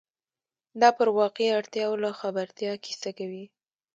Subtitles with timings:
[0.81, 3.45] دا پر واقعي اړتیاوو له خبرتیا کیسه کوي.